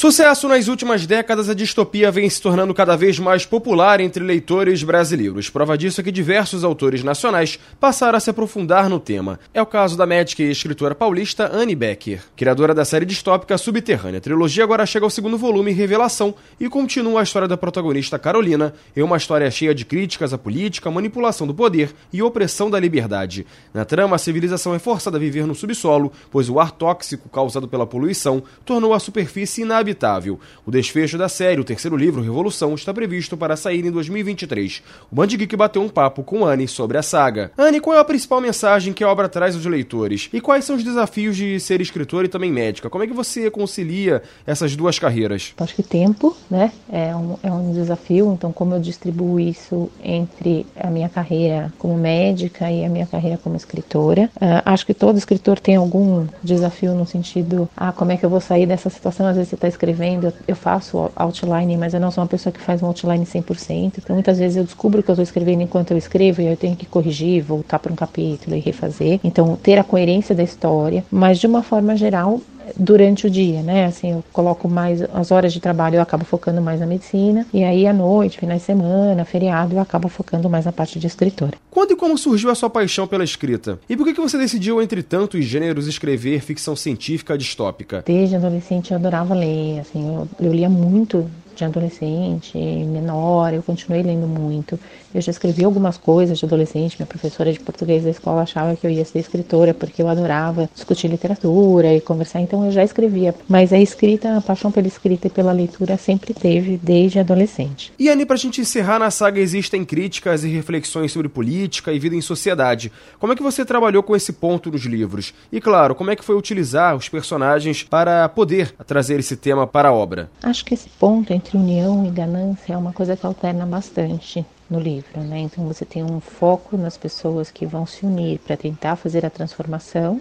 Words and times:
Sucesso 0.00 0.48
nas 0.48 0.66
últimas 0.66 1.04
décadas, 1.04 1.50
a 1.50 1.54
distopia 1.54 2.10
vem 2.10 2.30
se 2.30 2.40
tornando 2.40 2.72
cada 2.72 2.96
vez 2.96 3.18
mais 3.18 3.44
popular 3.44 4.00
entre 4.00 4.24
leitores 4.24 4.82
brasileiros. 4.82 5.50
Prova 5.50 5.76
disso 5.76 6.00
é 6.00 6.04
que 6.04 6.10
diversos 6.10 6.64
autores 6.64 7.04
nacionais 7.04 7.58
passaram 7.78 8.16
a 8.16 8.20
se 8.20 8.30
aprofundar 8.30 8.88
no 8.88 8.98
tema. 8.98 9.38
É 9.52 9.60
o 9.60 9.66
caso 9.66 9.98
da 9.98 10.06
médica 10.06 10.42
e 10.42 10.50
escritora 10.50 10.94
paulista 10.94 11.50
Anne 11.52 11.74
Becker, 11.74 12.22
criadora 12.34 12.72
da 12.72 12.82
série 12.82 13.04
distópica 13.04 13.58
Subterrânea. 13.58 14.16
A 14.16 14.22
trilogia 14.22 14.64
agora 14.64 14.86
chega 14.86 15.04
ao 15.04 15.10
segundo 15.10 15.36
volume, 15.36 15.70
Revelação, 15.70 16.34
e 16.58 16.66
continua 16.66 17.20
a 17.20 17.22
história 17.22 17.46
da 17.46 17.58
protagonista 17.58 18.18
Carolina, 18.18 18.72
em 18.96 19.02
uma 19.02 19.18
história 19.18 19.50
cheia 19.50 19.74
de 19.74 19.84
críticas 19.84 20.32
à 20.32 20.38
política, 20.38 20.90
manipulação 20.90 21.46
do 21.46 21.52
poder 21.52 21.94
e 22.10 22.22
opressão 22.22 22.70
da 22.70 22.80
liberdade. 22.80 23.46
Na 23.74 23.84
trama, 23.84 24.16
a 24.16 24.18
civilização 24.18 24.74
é 24.74 24.78
forçada 24.78 25.18
a 25.18 25.20
viver 25.20 25.46
no 25.46 25.54
subsolo, 25.54 26.10
pois 26.30 26.48
o 26.48 26.58
ar 26.58 26.70
tóxico 26.70 27.28
causado 27.28 27.68
pela 27.68 27.86
poluição 27.86 28.42
tornou 28.64 28.94
a 28.94 28.98
superfície 28.98 29.60
inabitável 29.60 29.89
Inevitável. 29.90 30.38
O 30.64 30.70
desfecho 30.70 31.18
da 31.18 31.28
série, 31.28 31.60
o 31.60 31.64
terceiro 31.64 31.96
livro, 31.96 32.22
Revolução, 32.22 32.74
está 32.74 32.94
previsto 32.94 33.36
para 33.36 33.56
sair 33.56 33.84
em 33.84 33.90
2023. 33.90 34.82
O 35.10 35.14
Band 35.16 35.26
Geek 35.26 35.56
bateu 35.56 35.82
um 35.82 35.88
papo 35.88 36.22
com 36.22 36.46
Anne 36.46 36.68
sobre 36.68 36.96
a 36.96 37.02
saga. 37.02 37.50
Anne, 37.58 37.80
qual 37.80 37.96
é 37.96 38.00
a 38.00 38.04
principal 38.04 38.40
mensagem 38.40 38.92
que 38.92 39.02
a 39.02 39.08
obra 39.08 39.28
traz 39.28 39.56
aos 39.56 39.66
leitores? 39.66 40.28
E 40.32 40.40
quais 40.40 40.64
são 40.64 40.76
os 40.76 40.84
desafios 40.84 41.36
de 41.36 41.58
ser 41.58 41.80
escritora 41.80 42.26
e 42.26 42.28
também 42.28 42.52
médica? 42.52 42.88
Como 42.88 43.02
é 43.02 43.06
que 43.06 43.12
você 43.12 43.50
concilia 43.50 44.22
essas 44.46 44.76
duas 44.76 44.98
carreiras? 44.98 45.54
Acho 45.58 45.74
que 45.74 45.82
tempo, 45.82 46.36
né, 46.48 46.70
é 46.90 47.14
um, 47.14 47.36
é 47.42 47.50
um 47.50 47.72
desafio. 47.72 48.32
Então, 48.32 48.52
como 48.52 48.74
eu 48.74 48.80
distribuo 48.80 49.40
isso 49.40 49.90
entre 50.02 50.66
a 50.78 50.88
minha 50.88 51.08
carreira 51.08 51.72
como 51.78 51.96
médica 51.96 52.70
e 52.70 52.84
a 52.84 52.88
minha 52.88 53.06
carreira 53.06 53.38
como 53.38 53.56
escritora? 53.56 54.30
Uh, 54.36 54.62
acho 54.64 54.86
que 54.86 54.94
todo 54.94 55.18
escritor 55.18 55.58
tem 55.58 55.74
algum 55.74 56.26
desafio 56.42 56.94
no 56.94 57.06
sentido, 57.06 57.68
ah, 57.76 57.92
como 57.92 58.12
é 58.12 58.16
que 58.16 58.24
eu 58.24 58.30
vou 58.30 58.40
sair 58.40 58.66
dessa 58.66 58.88
situação? 58.88 59.26
Às 59.26 59.36
vezes 59.36 59.48
você 59.48 59.56
está 59.56 59.68
escrevendo, 59.80 60.32
eu 60.46 60.54
faço 60.54 61.10
outline, 61.16 61.76
mas 61.76 61.94
eu 61.94 62.00
não 62.00 62.10
sou 62.10 62.22
uma 62.22 62.28
pessoa 62.28 62.52
que 62.52 62.60
faz 62.60 62.82
um 62.82 62.86
outline 62.86 63.24
100%. 63.24 63.94
Então, 63.96 64.14
muitas 64.14 64.38
vezes 64.38 64.58
eu 64.58 64.64
descubro 64.64 65.02
que 65.02 65.10
eu 65.10 65.14
estou 65.14 65.22
escrevendo 65.22 65.62
enquanto 65.62 65.92
eu 65.92 65.96
escrevo 65.96 66.42
e 66.42 66.46
eu 66.46 66.56
tenho 66.56 66.76
que 66.76 66.84
corrigir, 66.84 67.42
voltar 67.42 67.78
para 67.78 67.92
um 67.92 67.96
capítulo 67.96 68.54
e 68.54 68.60
refazer. 68.60 69.18
Então, 69.24 69.56
ter 69.56 69.78
a 69.78 69.84
coerência 69.84 70.34
da 70.34 70.42
história, 70.42 71.02
mas 71.10 71.38
de 71.38 71.46
uma 71.46 71.62
forma 71.62 71.96
geral, 71.96 72.40
durante 72.76 73.26
o 73.26 73.30
dia, 73.30 73.62
né? 73.62 73.86
Assim, 73.86 74.12
eu 74.12 74.24
coloco 74.32 74.68
mais 74.68 75.02
as 75.02 75.30
horas 75.30 75.52
de 75.52 75.60
trabalho, 75.60 75.96
eu 75.96 76.02
acabo 76.02 76.24
focando 76.24 76.60
mais 76.60 76.80
na 76.80 76.86
medicina, 76.86 77.46
e 77.52 77.64
aí 77.64 77.86
à 77.86 77.92
noite, 77.92 78.38
finais 78.38 78.60
de 78.60 78.66
semana, 78.66 79.24
feriado, 79.24 79.74
eu 79.74 79.80
acabo 79.80 80.08
focando 80.08 80.48
mais 80.48 80.64
na 80.64 80.72
parte 80.72 80.98
de 80.98 81.06
escritora. 81.06 81.52
Quando 81.70 81.92
e 81.92 81.96
como 81.96 82.16
surgiu 82.16 82.50
a 82.50 82.54
sua 82.54 82.70
paixão 82.70 83.06
pela 83.06 83.24
escrita? 83.24 83.78
E 83.88 83.96
por 83.96 84.04
que, 84.06 84.14
que 84.14 84.20
você 84.20 84.38
decidiu, 84.38 84.82
entre 84.82 85.02
tantos 85.02 85.44
gêneros, 85.44 85.86
escrever 85.86 86.40
ficção 86.40 86.74
científica 86.74 87.36
distópica? 87.36 88.02
Desde 88.06 88.36
adolescente 88.36 88.90
eu 88.90 88.96
adorava 88.96 89.34
ler, 89.34 89.80
assim, 89.80 90.14
eu, 90.14 90.28
eu 90.40 90.52
lia 90.52 90.68
muito 90.68 91.28
de 91.60 91.64
adolescente, 91.64 92.58
menor, 92.58 93.52
eu 93.52 93.62
continuei 93.62 94.02
lendo 94.02 94.26
muito. 94.26 94.78
Eu 95.14 95.20
já 95.20 95.30
escrevi 95.30 95.64
algumas 95.64 95.98
coisas 95.98 96.38
de 96.38 96.44
adolescente, 96.44 96.96
minha 96.98 97.06
professora 97.06 97.52
de 97.52 97.60
português 97.60 98.04
da 98.04 98.10
escola 98.10 98.42
achava 98.42 98.76
que 98.76 98.86
eu 98.86 98.90
ia 98.90 99.04
ser 99.04 99.18
escritora 99.18 99.74
porque 99.74 100.02
eu 100.02 100.08
adorava 100.08 100.70
discutir 100.74 101.08
literatura 101.08 101.94
e 101.94 102.00
conversar, 102.00 102.40
então 102.40 102.64
eu 102.64 102.72
já 102.72 102.82
escrevia. 102.84 103.34
Mas 103.48 103.72
a 103.72 103.78
escrita, 103.78 104.36
a 104.36 104.40
paixão 104.40 104.70
pela 104.70 104.86
escrita 104.86 105.26
e 105.26 105.30
pela 105.30 105.52
leitura 105.52 105.96
sempre 105.96 106.32
teve 106.32 106.78
desde 106.82 107.18
adolescente. 107.18 107.92
E 107.98 108.08
Anne, 108.08 108.24
pra 108.24 108.36
gente 108.36 108.60
encerrar 108.60 108.98
na 108.98 109.10
saga, 109.10 109.40
existem 109.40 109.84
críticas 109.84 110.44
e 110.44 110.48
reflexões 110.48 111.12
sobre 111.12 111.28
política 111.28 111.92
e 111.92 111.98
vida 111.98 112.14
em 112.14 112.20
sociedade. 112.20 112.92
Como 113.18 113.32
é 113.32 113.36
que 113.36 113.42
você 113.42 113.64
trabalhou 113.64 114.02
com 114.02 114.14
esse 114.14 114.32
ponto 114.32 114.70
nos 114.70 114.82
livros? 114.82 115.34
E 115.52 115.60
claro, 115.60 115.94
como 115.94 116.10
é 116.10 116.16
que 116.16 116.24
foi 116.24 116.36
utilizar 116.36 116.94
os 116.96 117.08
personagens 117.08 117.82
para 117.82 118.28
poder 118.28 118.72
trazer 118.86 119.18
esse 119.18 119.36
tema 119.36 119.66
para 119.66 119.88
a 119.88 119.92
obra? 119.92 120.30
Acho 120.42 120.64
que 120.64 120.74
esse 120.74 120.88
ponto 120.88 121.32
entre 121.32 121.49
união 121.56 122.04
e 122.06 122.10
ganância 122.10 122.72
é 122.72 122.76
uma 122.76 122.92
coisa 122.92 123.16
que 123.16 123.26
alterna 123.26 123.66
bastante 123.66 124.44
no 124.68 124.78
livro, 124.78 125.20
né? 125.20 125.40
Então 125.40 125.66
você 125.66 125.84
tem 125.84 126.02
um 126.02 126.20
foco 126.20 126.76
nas 126.76 126.96
pessoas 126.96 127.50
que 127.50 127.66
vão 127.66 127.84
se 127.84 128.06
unir 128.06 128.38
para 128.38 128.56
tentar 128.56 128.96
fazer 128.96 129.26
a 129.26 129.30
transformação, 129.30 130.20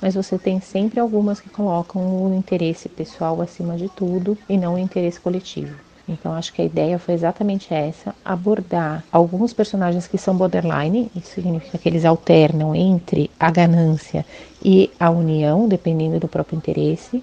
mas 0.00 0.14
você 0.14 0.38
tem 0.38 0.60
sempre 0.60 0.98
algumas 0.98 1.40
que 1.40 1.50
colocam 1.50 2.02
o 2.02 2.34
interesse 2.34 2.88
pessoal 2.88 3.40
acima 3.42 3.76
de 3.76 3.88
tudo 3.88 4.36
e 4.48 4.56
não 4.56 4.74
o 4.74 4.78
interesse 4.78 5.20
coletivo. 5.20 5.74
Então 6.08 6.32
acho 6.32 6.52
que 6.52 6.62
a 6.62 6.64
ideia 6.64 6.98
foi 6.98 7.14
exatamente 7.14 7.72
essa, 7.72 8.14
abordar 8.24 9.04
alguns 9.12 9.52
personagens 9.52 10.08
que 10.08 10.18
são 10.18 10.36
borderline, 10.36 11.10
isso 11.14 11.34
significa 11.34 11.78
que 11.78 11.88
eles 11.88 12.04
alternam 12.04 12.74
entre 12.74 13.30
a 13.38 13.50
ganância 13.50 14.24
e 14.64 14.90
a 14.98 15.10
união, 15.10 15.68
dependendo 15.68 16.18
do 16.18 16.26
próprio 16.26 16.56
interesse 16.56 17.22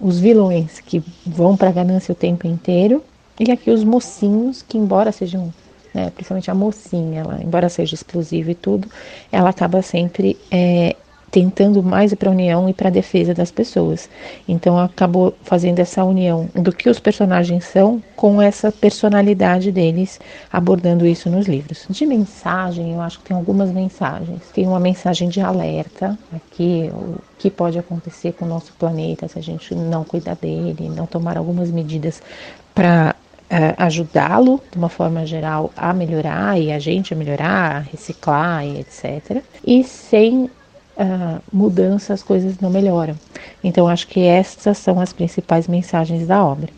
os 0.00 0.18
vilões 0.18 0.80
que 0.80 1.02
vão 1.26 1.56
para 1.56 1.68
a 1.68 1.72
ganância 1.72 2.12
o 2.12 2.14
tempo 2.14 2.46
inteiro 2.46 3.02
e 3.38 3.50
aqui 3.50 3.70
os 3.70 3.84
mocinhos 3.84 4.62
que 4.62 4.76
embora 4.76 5.12
sejam 5.12 5.52
né, 5.94 6.10
principalmente 6.10 6.50
a 6.50 6.54
mocinha, 6.54 7.20
ela, 7.20 7.40
embora 7.42 7.68
seja 7.68 7.94
explosiva 7.94 8.50
e 8.50 8.54
tudo, 8.54 8.88
ela 9.32 9.50
acaba 9.50 9.82
sempre 9.82 10.36
é, 10.50 10.94
tentando 11.30 11.82
mais 11.82 12.14
para 12.14 12.28
a 12.28 12.32
união 12.32 12.68
e 12.68 12.74
para 12.74 12.88
a 12.88 12.92
defesa 12.92 13.34
das 13.34 13.50
pessoas. 13.50 14.08
Então 14.46 14.78
acabou 14.78 15.34
fazendo 15.42 15.78
essa 15.78 16.04
união 16.04 16.48
do 16.54 16.72
que 16.72 16.88
os 16.88 16.98
personagens 16.98 17.64
são 17.64 18.02
com 18.16 18.40
essa 18.40 18.72
personalidade 18.72 19.70
deles, 19.70 20.18
abordando 20.52 21.06
isso 21.06 21.28
nos 21.30 21.46
livros. 21.46 21.86
De 21.88 22.06
mensagem, 22.06 22.94
eu 22.94 23.00
acho 23.00 23.18
que 23.18 23.26
tem 23.26 23.36
algumas 23.36 23.70
mensagens. 23.70 24.40
Tem 24.52 24.66
uma 24.66 24.80
mensagem 24.80 25.28
de 25.28 25.40
alerta 25.40 26.18
aqui, 26.34 26.90
o 26.92 27.16
que 27.38 27.50
pode 27.50 27.78
acontecer 27.78 28.32
com 28.32 28.44
o 28.44 28.48
nosso 28.48 28.72
planeta 28.74 29.28
se 29.28 29.38
a 29.38 29.42
gente 29.42 29.74
não 29.74 30.04
cuidar 30.04 30.36
dele, 30.36 30.88
não 30.88 31.06
tomar 31.06 31.36
algumas 31.36 31.70
medidas 31.70 32.22
para 32.74 33.14
Uh, 33.50 33.72
ajudá-lo 33.78 34.60
de 34.70 34.76
uma 34.76 34.90
forma 34.90 35.24
geral 35.24 35.72
a 35.74 35.94
melhorar 35.94 36.60
e 36.60 36.70
a 36.70 36.78
gente 36.78 37.14
a 37.14 37.16
melhorar, 37.16 37.76
a 37.76 37.78
reciclar 37.78 38.62
e 38.62 38.80
etc. 38.80 39.42
E 39.66 39.82
sem 39.84 40.50
mudança 41.52 42.12
as 42.12 42.22
coisas 42.22 42.58
não 42.60 42.70
melhoram. 42.70 43.14
Então 43.62 43.88
acho 43.88 44.06
que 44.08 44.20
essas 44.20 44.78
são 44.78 45.00
as 45.00 45.12
principais 45.12 45.68
mensagens 45.68 46.26
da 46.26 46.44
obra. 46.44 46.68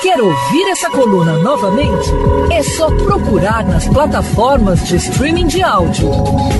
Quer 0.00 0.20
ouvir 0.20 0.70
essa 0.70 0.88
coluna 0.90 1.38
novamente? 1.38 2.08
É 2.52 2.62
só 2.62 2.88
procurar 2.88 3.64
nas 3.64 3.88
plataformas 3.88 4.86
de 4.86 4.94
streaming 4.96 5.48
de 5.48 5.60
áudio. 5.60 6.08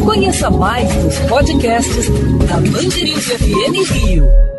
Conheça 0.05 0.51
mais 0.51 0.93
dos 0.97 1.19
podcasts 1.21 2.09
da 2.49 2.57
Band 2.57 2.91
FM 2.91 3.93
Rio. 3.93 4.58